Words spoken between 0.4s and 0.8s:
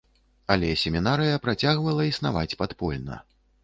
Але